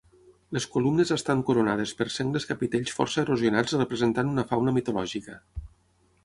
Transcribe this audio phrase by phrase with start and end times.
[0.55, 5.39] Les columnes estan coronades per sengles capitells força erosionats, representant una fauna mitològica.